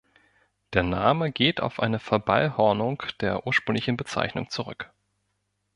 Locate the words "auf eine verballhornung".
1.61-3.03